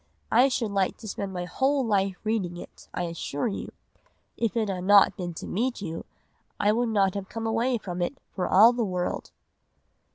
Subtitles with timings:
[0.31, 3.71] I should like to spend my whole life in reading it, I assure you;
[4.35, 6.05] if it had not been to meet you
[6.59, 9.29] I would not have come away from it for all the world.